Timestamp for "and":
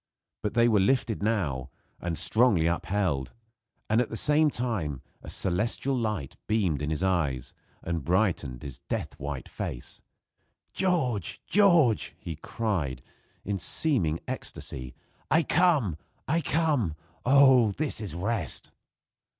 1.99-2.17, 3.87-4.01, 7.83-8.03